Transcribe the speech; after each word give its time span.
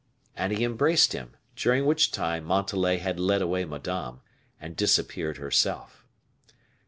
And 0.35 0.51
he 0.51 0.63
embraced 0.63 1.13
him; 1.13 1.33
during 1.55 1.85
which 1.85 2.11
time 2.11 2.43
Montalais 2.43 2.97
had 2.97 3.19
led 3.19 3.43
away 3.43 3.65
Madame, 3.65 4.21
and 4.59 4.75
disappeared 4.75 5.37
herself. 5.37 6.07